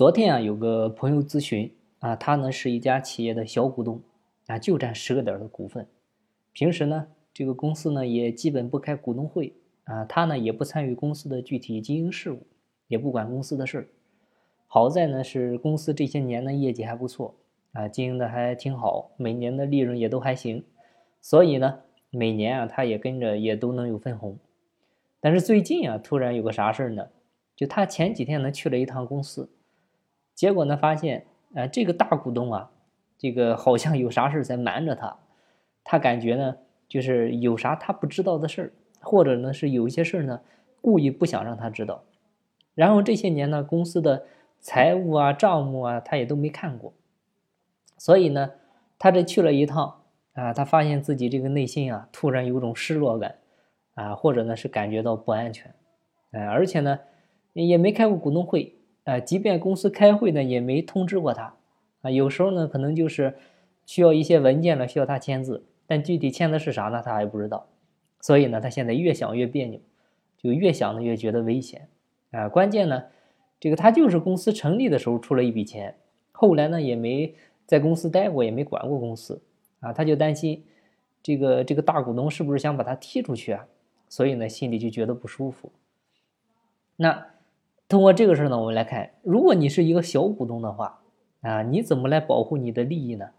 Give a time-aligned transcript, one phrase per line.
[0.00, 4.00] 昨天啊，有个朋友咨询啊，他呢是一家企业的小股东
[4.46, 5.86] 啊，就占十个点的股份。
[6.54, 9.52] 平时呢，这个公司呢也基本不开股东会
[9.84, 12.46] 啊，他呢也不参与公司的具体经营事务，
[12.88, 13.90] 也不管公司的事。
[14.66, 17.34] 好在呢是公司这些年呢业绩还不错
[17.72, 20.64] 啊，经营的还挺好，每年的利润也都还行，
[21.20, 24.38] 所以呢每年啊他也跟着也都能有分红。
[25.20, 27.08] 但是最近啊突然有个啥事呢？
[27.54, 29.50] 就他前几天呢去了一趟公司。
[30.40, 32.70] 结果呢，发现，呃，这个大股东啊，
[33.18, 35.18] 这个好像有啥事在瞒着他，
[35.84, 36.56] 他感觉呢，
[36.88, 38.72] 就是有啥他不知道的事儿，
[39.02, 40.40] 或者呢是有一些事儿呢，
[40.80, 42.04] 故意不想让他知道。
[42.74, 44.24] 然后这些年呢，公司的
[44.60, 46.94] 财务啊、账目啊，他也都没看过，
[47.98, 48.52] 所以呢，
[48.98, 50.00] 他这去了一趟
[50.32, 53.34] 啊，他发现自己这个内心啊，突然有种失落感，
[53.92, 55.74] 啊，或者呢是感觉到不安全，
[56.30, 56.98] 哎，而且呢，
[57.52, 58.79] 也没开过股东会。
[59.04, 61.54] 呃，即便公司开会呢，也没通知过他，
[62.02, 63.34] 啊，有时候呢，可能就是
[63.86, 67.66] 需要一些文件了，需要他签字，但具体签的是啥呢，他还不知道，
[68.20, 69.80] 所以呢，他现在越想越别扭，
[70.36, 71.88] 就越想呢越觉得危险，
[72.30, 73.04] 啊，关键呢，
[73.58, 75.96] 这个他就是公司成立的时候出了一笔钱，
[76.30, 77.34] 后来呢也没
[77.66, 79.42] 在公司待过，也没管过公司，
[79.80, 80.62] 啊，他就担心
[81.22, 83.66] 这个这个大股东是不是想把他踢出去啊，
[84.10, 85.72] 所以呢，心里就觉得不舒服，
[86.96, 87.26] 那。
[87.90, 91.00] 通过这个事呢，我们来看，如果你是一个小股东的话，
[91.40, 93.30] 啊，你怎么来保护你的利益呢？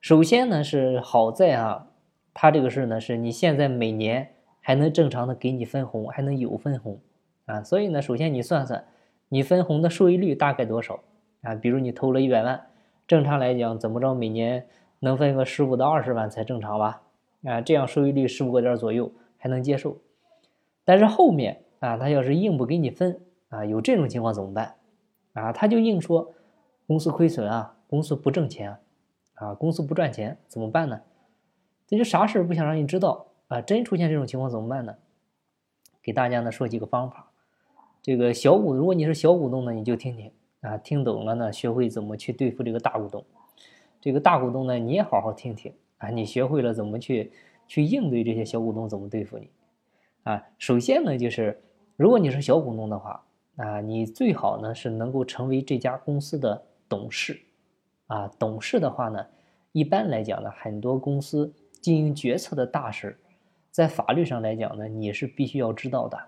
[0.00, 1.86] 首先呢，是好在啊，
[2.34, 4.30] 他这个事呢，是你现在每年
[4.60, 6.98] 还能正常的给你分红，还能有分红，
[7.44, 8.84] 啊，所以呢，首先你算算，
[9.28, 10.98] 你分红的收益率大概多少
[11.42, 11.54] 啊？
[11.54, 12.66] 比如你投了一百万，
[13.06, 14.66] 正常来讲，怎么着每年
[14.98, 17.02] 能分个十五到二十万才正常吧？
[17.44, 19.98] 啊，这样收益率十五个点左右还能接受，
[20.84, 23.20] 但是后面啊，他要是硬不给你分。
[23.48, 24.74] 啊，有这种情况怎么办？
[25.34, 26.32] 啊，他就硬说
[26.86, 28.78] 公司亏损啊，公司不挣钱
[29.34, 31.02] 啊，公司不赚钱怎么办呢？
[31.86, 33.60] 这就啥事儿不想让你知道啊？
[33.60, 34.96] 真出现这种情况怎么办呢？
[36.02, 37.30] 给大家呢说几个方法。
[38.00, 40.32] 这个小股，如果你是小股东呢，你就听听
[40.62, 43.22] 啊，听懂了呢，学会怎么去对付这个大股东。
[44.00, 47.30] 这个大股东呢，你也好好听听啊，你学会了怎么去
[47.68, 49.50] 去应对这些小股东，怎么对付你
[50.22, 50.42] 啊？
[50.56, 51.62] 首先呢，就是
[51.96, 53.22] 如果你是小股东的话。
[53.56, 57.40] 啊，你最好呢是能够成为这家公司的董事，
[58.06, 59.26] 啊，董事的话呢，
[59.72, 61.50] 一般来讲呢，很多公司
[61.80, 63.18] 经营决策的大事，
[63.70, 66.18] 在法律上来讲呢，你是必须要知道的，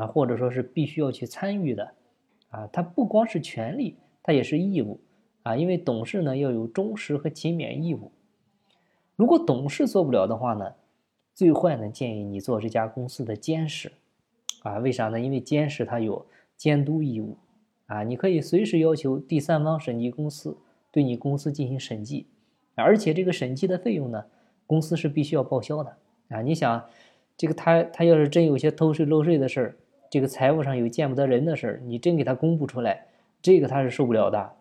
[0.00, 1.94] 啊，或者说是必须要去参与的，
[2.50, 5.00] 啊，它不光是权利，它也是义务，
[5.44, 8.10] 啊，因为董事呢要有忠实和勤勉义务，
[9.14, 10.72] 如果董事做不了的话呢，
[11.32, 13.92] 最坏呢建议你做这家公司的监事，
[14.64, 15.20] 啊，为啥呢？
[15.20, 16.26] 因为监事他有。
[16.62, 17.38] 监督义务，
[17.86, 20.56] 啊，你可以随时要求第三方审计公司
[20.92, 22.28] 对你公司进行审计，
[22.76, 24.26] 而且这个审计的费用呢，
[24.64, 25.96] 公司是必须要报销的，
[26.28, 26.84] 啊，你想，
[27.36, 29.76] 这个他他要是真有些偷税漏税的事儿，
[30.08, 33.08] 这个财务上有见不得人的事儿，你真给他公布出来，
[33.42, 34.52] 这个他是受不了的，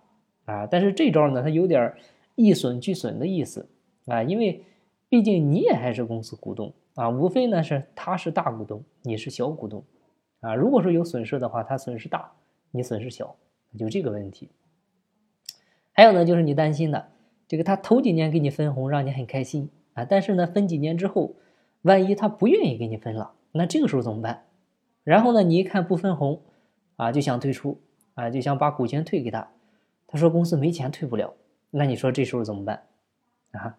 [0.46, 1.94] 啊，但是这招呢，他有点
[2.34, 3.70] 一损俱损的意思，
[4.08, 4.64] 啊，因为
[5.08, 9.84] 毕竟你也还是公司股东，啊，无非呢是他是大股东，你是小股东。
[10.42, 12.34] 啊，如果说有损失的话，他损失大，
[12.72, 13.36] 你损失小，
[13.78, 14.50] 就这个问题。
[15.94, 17.10] 还有呢，就是你担心的
[17.48, 21.36] 这个，他头几年给你分红，让你很开心啊，但是呢，分几年之后，
[21.84, 24.46] 万一他不愿意给你分了，那这个时候怎么办？
[25.04, 26.42] 然后呢，你一看不分红，
[26.96, 27.80] 啊，就想退出，
[28.16, 29.52] 啊，就想把股权退给他，
[30.08, 31.36] 他说公司没钱退不了，
[31.70, 32.88] 那你说这时候怎么办？
[33.52, 33.78] 啊，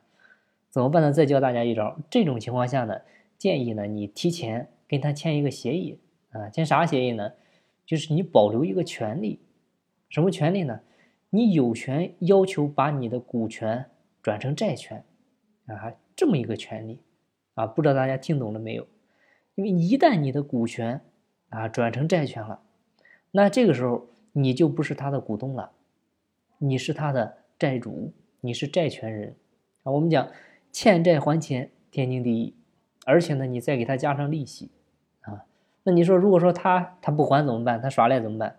[0.71, 1.13] 怎么办呢？
[1.13, 3.01] 再教大家一招，这种情况下呢，
[3.37, 5.99] 建议呢，你提前跟他签一个协议。
[6.33, 7.33] 啊，签啥协议呢？
[7.85, 9.41] 就是你保留一个权利，
[10.09, 10.81] 什么权利呢？
[11.31, 13.87] 你有权要求把你的股权
[14.23, 15.05] 转成债权，
[15.67, 17.01] 啊，这么一个权利，
[17.55, 18.87] 啊，不知道大家听懂了没有？
[19.55, 21.01] 因为一旦你的股权
[21.51, 22.63] 啊转成债权了，
[23.33, 25.73] 那这个时候你就不是他的股东了，
[26.59, 29.37] 你是他的债主，你是债权人，
[29.83, 30.31] 啊，我们讲
[30.71, 32.55] 欠债还钱天经地义，
[33.05, 34.71] 而且呢，你再给他加上利息。
[35.85, 37.81] 那你说，如果说他他不还怎么办？
[37.81, 38.57] 他耍赖怎么办？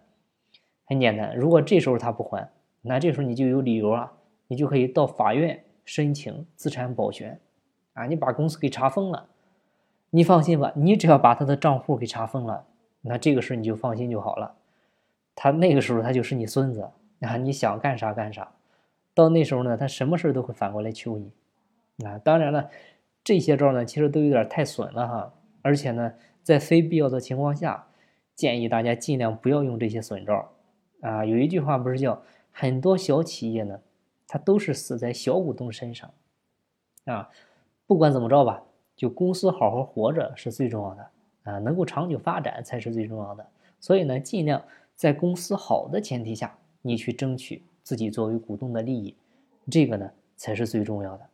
[0.85, 2.49] 很简单，如果这时候他不还，
[2.81, 4.13] 那这时候你就有理由啊，
[4.47, 7.39] 你就可以到法院申请资产保全，
[7.93, 9.27] 啊，你把公司给查封了，
[10.09, 12.65] 你放心吧，你只要把他的账户给查封了，
[13.01, 14.55] 那这个事你就放心就好了。
[15.33, 16.89] 他那个时候他就是你孙子
[17.21, 18.51] 啊，你想干啥干啥，
[19.15, 21.31] 到那时候呢，他什么事都会反过来求你。
[22.05, 22.69] 啊，当然了，
[23.23, 26.13] 这些招呢，其实都有点太损了哈，而且呢。
[26.43, 27.87] 在非必要的情况下，
[28.35, 30.51] 建议大家尽量不要用这些损招
[30.99, 32.21] 啊，有一句话不是叫
[32.51, 33.79] 很多小企业呢，
[34.27, 36.13] 它都是死在小股东身上
[37.05, 37.29] 啊。
[37.87, 38.61] 不管怎么着吧，
[38.93, 41.09] 就公司好好活着是最重要的
[41.43, 43.47] 啊，能够长久发展才是最重要的。
[43.79, 44.61] 所以呢，尽量
[44.95, 49.15] 在公司好的前提下，你去争取自己作为股东的利益，
[49.71, 51.29] 这个呢才是最重要的。